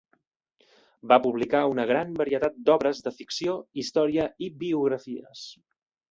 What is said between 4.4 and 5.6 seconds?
i biografies.